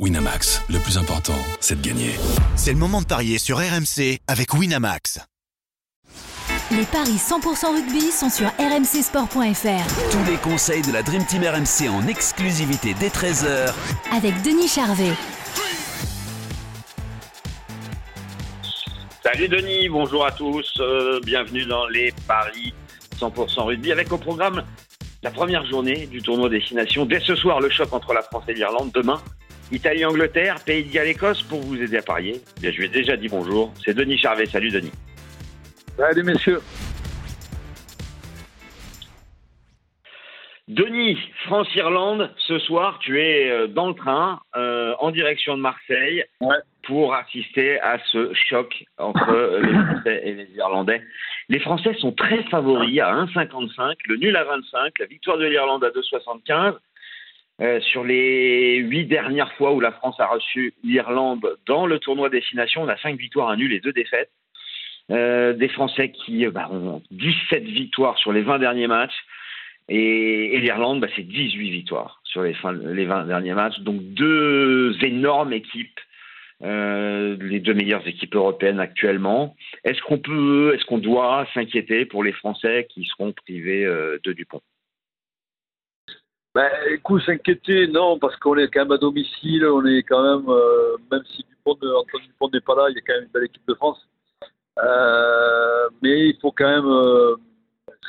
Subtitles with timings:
[0.00, 2.10] Winamax, le plus important, c'est de gagner.
[2.56, 5.20] C'est le moment de parier sur RMC avec Winamax.
[6.72, 10.10] Les paris 100% rugby sont sur rmcsport.fr.
[10.10, 13.72] Tous les conseils de la Dream Team RMC en exclusivité dès 13h
[14.10, 15.12] Avec Denis Charvet.
[19.22, 22.74] Salut Denis, bonjour à tous, euh, bienvenue dans les paris
[23.20, 24.64] 100% rugby avec au programme
[25.24, 27.06] la première journée du tournoi Destination.
[27.06, 28.90] Dès ce soir, le choc entre la France et l'Irlande.
[28.92, 29.22] Demain,
[29.72, 32.40] Italie-Angleterre, Pays de Galles-Écosse pour vous aider à parier.
[32.60, 33.72] Bien, je lui ai déjà dit bonjour.
[33.84, 34.46] C'est Denis Charvet.
[34.46, 34.92] Salut Denis.
[35.96, 36.60] Salut messieurs.
[40.66, 46.24] Denis, France-Irlande, ce soir, tu es euh, dans le train euh, en direction de Marseille
[46.40, 46.56] Ouais.
[46.84, 51.02] pour assister à ce choc entre les Français et les Irlandais.
[51.50, 55.84] Les Français sont très favoris à 1,55, le nul à 25, la victoire de l'Irlande
[55.84, 56.76] à 2,75.
[57.60, 62.28] Euh, sur les huit dernières fois où la France a reçu l'Irlande dans le tournoi
[62.28, 64.30] destination, on a cinq victoires, un nul et deux défaites.
[65.10, 69.14] Euh, des Français qui euh, bah, ont 17 victoires sur les 20 derniers matchs.
[69.88, 73.78] Et, l'Irlande, bah, c'est 18 victoires sur les, fin- les 20 derniers matchs.
[73.80, 76.00] Donc deux énormes équipes,
[76.62, 79.54] les deux meilleures équipes européennes actuellement.
[79.84, 84.62] Est-ce qu'on peut, est-ce qu'on doit s'inquiéter pour les Français qui seront privés de Dupont?
[86.54, 90.48] Ben, écoute, s'inquiéter, non, parce qu'on est quand même à domicile, on est quand même,
[90.48, 93.24] euh, même si Dupont, ne- Antoine Dupont n'est pas là, il y a quand même
[93.24, 93.98] une belle équipe de France.
[94.78, 97.34] Euh, mais il faut quand même euh,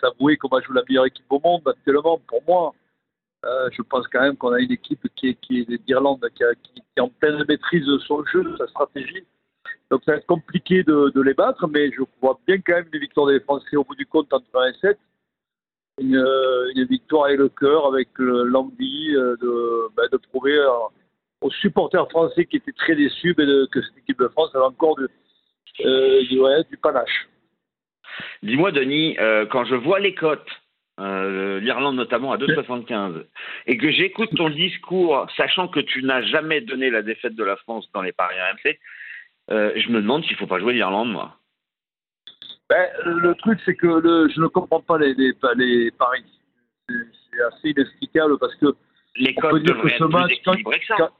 [0.00, 2.72] s'avouer qu'on va jouer la meilleure équipe au monde actuellement, pour moi.
[3.46, 6.44] Euh, je pense quand même qu'on a une équipe qui est, qui est d'Irlande, qui,
[6.62, 9.24] qui- est en pleine maîtrise de son jeu, de sa stratégie.
[9.90, 12.88] Donc ça va être compliqué de, de les battre, mais je vois bien quand même
[12.92, 14.98] les victoires des Français au bout du compte entre 1 et 7.
[16.00, 20.58] Une, euh, une victoire avec le cœur, avec euh, l'envie euh, de, ben, de prouver
[21.40, 25.08] aux supporters français qui étaient très déçus que cette équipe de France avait encore du,
[26.82, 27.28] panache.
[28.42, 29.16] Dis-moi, Denis,
[29.50, 30.48] quand je vois les cotes,
[30.98, 33.24] l'Irlande notamment à 2,75,
[33.66, 37.56] et que j'écoute ton discours, sachant que tu n'as jamais donné la défaite de la
[37.56, 38.78] France dans les paris RMC,
[39.50, 41.36] je me demande s'il ne faut pas jouer l'Irlande, moi.
[42.70, 46.24] Ben, le truc, c'est que le, je ne comprends pas les, les, les paris.
[46.88, 48.74] C'est assez inexplicable parce que
[49.16, 50.94] Les dire devraient que ce être match, plus que ça.
[50.98, 51.10] quand-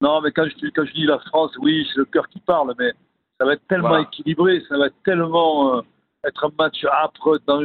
[0.00, 2.40] Non, mais quand je, dis- quand je dis la France, oui, c'est le cœur qui
[2.40, 2.92] parle, mais
[3.38, 4.04] ça va être tellement Voilà.
[4.04, 5.82] équilibré, ça va être tellement euh,
[6.24, 7.60] être un match âpre, dans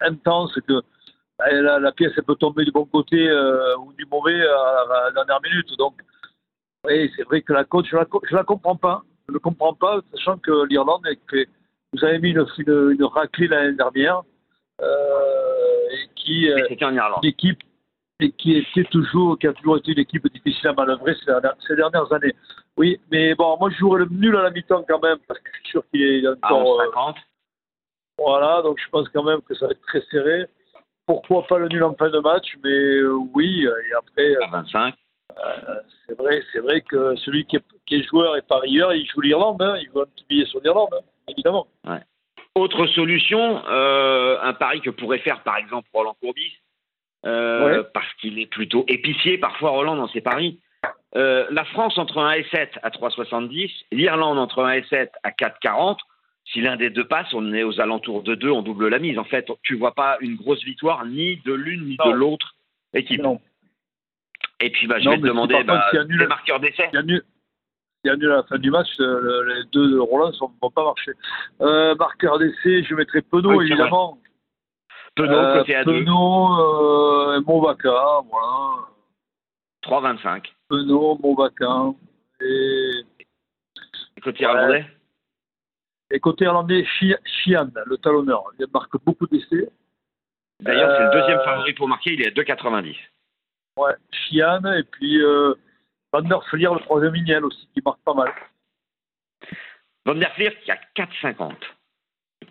[0.00, 0.82] intense, que
[1.38, 4.84] ben, la, la pièce elle peut tomber du bon côté euh, ou du mauvais à,
[4.88, 5.76] la- à la dernière minute.
[5.78, 5.94] Donc,
[6.86, 9.02] oui, c'est vrai que la coach, je la, co- je la comprends pas.
[9.28, 11.16] Je ne comprends pas, sachant que l'Irlande, est
[11.92, 14.22] vous avez mis une, une, une raclée l'année dernière,
[14.80, 17.24] euh, et qui, euh, Mais C'était en Irlande.
[17.24, 17.60] équipe
[18.22, 21.54] et qui était toujours, qui a toujours été une équipe difficile à manœuvrer ces dernières,
[21.66, 22.34] ces dernières années.
[22.76, 25.50] Oui, mais bon, moi je jouerais le nul à la mi-temps quand même, parce que
[25.52, 26.80] je suis sûr qu'il est À encore.
[26.80, 27.14] euh, 11,50.
[28.18, 30.46] voilà, donc je pense quand même que ça va être très serré.
[31.06, 34.50] Pourquoi pas le nul en fin de match, mais euh, oui, et après, euh, à
[34.50, 34.94] 25.
[36.06, 39.22] c'est vrai, c'est vrai que celui qui est, qui est joueur et parieur, il joue
[39.22, 41.66] l'Irlande, hein, il veut un petit billet sur l'Irlande, hein, évidemment.
[42.60, 46.58] Autre solution, euh, un pari que pourrait faire par exemple Roland Courbis,
[47.24, 47.88] euh, Ouais.
[47.94, 50.60] parce qu'il est plutôt épicier parfois Roland dans ses paris.
[51.16, 55.30] Euh, la France entre 1 et 7 à 3,70, l'Irlande entre 1 et 7 à
[55.30, 55.96] 4,40.
[56.44, 59.18] Si l'un des deux passe, on est aux alentours de 2, on double la mise.
[59.18, 62.10] En fait, tu vois pas une grosse victoire ni de l'une ni Non.
[62.10, 62.54] de l'autre
[62.92, 63.22] équipe.
[63.22, 63.40] Non,
[64.60, 66.26] Et puis bah, je Non, vais te demander contre, bah, s'il y a nul- les
[66.26, 66.90] marqueurs d'essai.
[66.92, 67.20] il y
[68.08, 68.08] a nul.
[68.08, 70.30] Il y a nul à la fin du match, euh, le- les deux de Roland
[70.30, 71.12] ne vont pas marcher.
[71.60, 74.18] Euh, marqueur d'essai, je mettrai Penaud, Oui, évidemment.
[75.16, 78.86] Penaud Euh, côté à 2, Penaud, euh, Movaca, voilà.
[79.82, 80.52] 3,25.
[80.68, 81.92] Penaud, Movaca.
[82.40, 83.04] Et,
[84.22, 84.52] Côté Ouais.
[84.52, 84.86] irlandais
[86.10, 88.44] et côté irlandais, Chi- Chian, le talonneur.
[88.58, 89.70] Il marque beaucoup d'essais.
[90.60, 92.96] D'ailleurs, c'est le deuxième favori pour marquer, il est à 2,90.
[93.78, 95.22] Ouais, Chian, et puis
[96.12, 98.32] Van der Flier, le troisième Ignel aussi, qui marque pas mal.
[100.06, 101.52] Van der Flier qui a 4,50.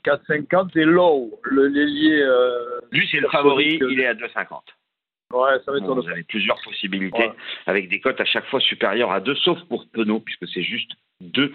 [0.06, 2.22] 4,50 et Lowe, le l'ailier.
[2.22, 4.62] Euh, Lui, c'est le favori, il est à 2,50.
[5.34, 7.34] ouais, ça Bon, vous avez plusieurs possibilités Ouais.
[7.66, 10.92] avec des cotes à chaque fois supérieures à 2, sauf pour Penaud, puisque c'est juste
[11.22, 11.54] 2.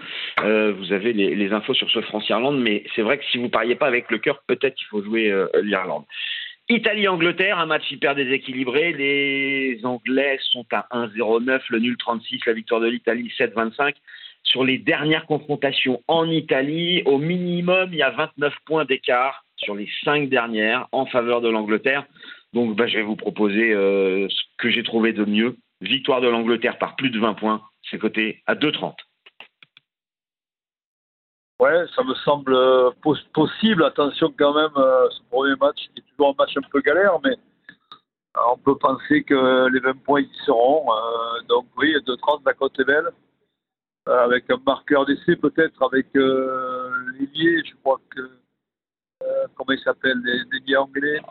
[0.72, 3.76] vous avez les, les infos sur ce France-Irlande, mais c'est vrai que si vous pariez
[3.76, 6.04] pas avec le cœur, peut-être qu'il faut jouer euh, l'Irlande.
[6.70, 8.92] Italie-Angleterre, un match hyper déséquilibré.
[8.92, 13.94] Les Anglais sont à 1-0-9, le nul 36, la victoire de l'Italie 7-25.
[14.42, 19.74] Sur les dernières confrontations en Italie, au minimum, il y a 29 points d'écart sur
[19.74, 22.06] les cinq dernières en faveur de l'Angleterre.
[22.54, 26.28] Donc, bah, je vais vous proposer euh, ce que j'ai trouvé de mieux, victoire de
[26.28, 28.94] l'Angleterre par plus de 20 points, c'est coté à 2,30.
[31.64, 33.84] Ouais, ça me semble euh, pos- possible.
[33.84, 37.18] Attention quand même, euh, ce premier match qui est toujours un match un peu galère,
[37.24, 37.30] mais
[38.36, 40.86] euh, on peut penser que les 20 points y seront.
[41.48, 43.08] Donc oui, 2-30, la cote est belle.
[44.06, 48.20] Avec un marqueur d'essai peut-être, avec euh, l'ailier, je crois que...
[49.22, 51.22] euh, comment il s'appelle, l'ailier anglais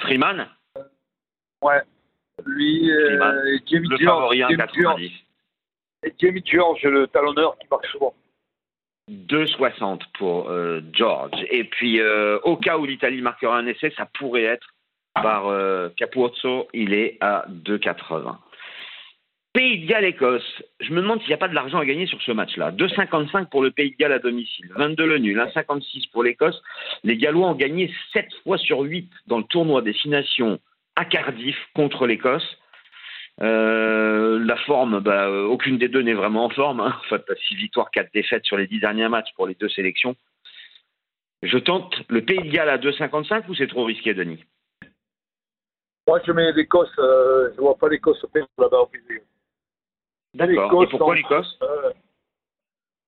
[0.00, 0.46] Freeman,
[1.62, 1.82] Ouais.
[2.44, 4.20] Lui Freeman, et Jamie le George.
[4.20, 5.12] favori à Jamie George, 90.
[6.04, 8.14] et Jamie George, le talonneur qui marque souvent.
[9.08, 11.32] 2,60 pour euh, George.
[11.50, 14.68] Et puis, euh, au cas où l'Italie marquera un essai, ça pourrait être
[15.14, 18.36] par euh, Capuzzo, il est à 2,80.
[19.52, 22.20] Pays de Galles-Écosse, je me demande s'il n'y a pas de l'argent à gagner sur
[22.22, 22.70] ce match-là.
[22.72, 26.62] 2,55 pour le Pays de Galles à domicile, 22 le nul, 1,56 pour l'Écosse.
[27.02, 30.60] Les Gallois ont gagné 7 fois sur 8 dans le tournoi Destination
[30.96, 32.58] à Cardiff contre l'Écosse.
[33.40, 36.80] Euh, la forme, bah, euh, aucune des deux n'est vraiment en forme.
[36.80, 36.94] Hein.
[37.04, 40.16] Enfin, t'as 6 victoires, 4 défaites sur les 10 derniers matchs pour les deux sélections.
[41.42, 44.44] Je tente le Pays de Galles à 2,55 ou c'est trop risqué, Denis?
[46.08, 49.22] Moi, je mets l'Écosse, euh, je vois pas l'Écosse perdre là-bas au Brésil.
[50.34, 50.82] D'accord.
[50.82, 51.58] Et pourquoi l'Écosse?
[51.62, 51.90] Euh,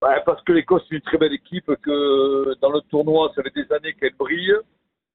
[0.03, 3.55] ouais, parce que l'Écosse est une très belle équipe, que dans le tournoi, ça fait
[3.55, 4.55] des années qu'elle brille,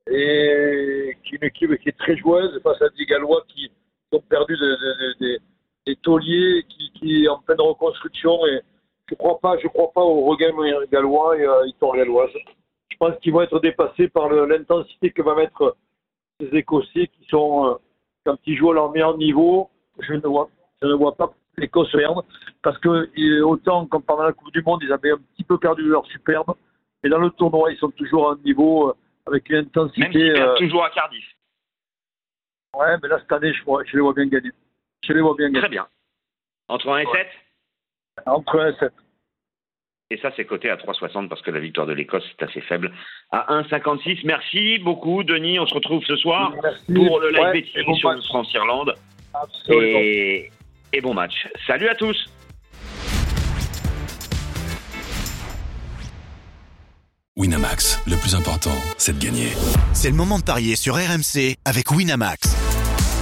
[0.09, 3.71] et qui est une équipe qui est très joueuse face à des Gallois qui
[4.15, 4.75] ont perdu des,
[5.19, 5.39] des, des-
[5.87, 8.59] des tauliers, qui, qui en pleine reconstruction, et
[9.07, 10.51] je crois pas, je crois pas au regain
[10.91, 12.31] gallois et à la victoire galloise.
[12.89, 15.75] Je pense qu'ils vont être dépassés par l'intensité que va mettre
[16.39, 17.73] ces Écossais qui sont, euh,
[18.25, 19.69] quand ils jouent à leur meilleur niveau,
[19.99, 20.49] je ne vois,
[20.81, 22.25] je ne vois pas l'Écosse perdre
[22.63, 25.59] parce que euh, autant comme pendant la Coupe du Monde, ils avaient un petit peu
[25.59, 26.55] perdu leur superbe,
[27.03, 28.93] mais dans le tournoi, ils sont toujours à un niveau euh,
[29.27, 30.33] avec une intensité.
[30.33, 31.25] perdent euh, toujours à Cardiff.
[32.79, 34.51] Ouais, mais là cette année, je, vois- je les vois bien gagner.
[35.07, 35.69] Je les vois bien Très gagner.
[35.69, 35.87] bien.
[36.67, 37.27] Entre 1 et 7
[38.25, 38.93] Entre 1 et 7.
[40.11, 42.91] Et ça, c'est coté à 3,60 parce que la victoire de l'Écosse est assez faible.
[43.31, 44.21] À 1,56.
[44.23, 45.59] Merci beaucoup, Denis.
[45.59, 46.93] On se retrouve ce soir Merci.
[46.93, 48.25] pour le live Ouais, et betting bon sur match.
[48.27, 48.93] France-Irlande.
[49.33, 49.99] Absolument.
[49.99, 50.51] Et,
[50.93, 51.47] et bon match.
[51.65, 52.29] Salut à tous.
[57.37, 59.49] Winamax, le plus important, c'est de gagner.
[59.93, 62.64] C'est le moment de parier sur RMC avec Winamax.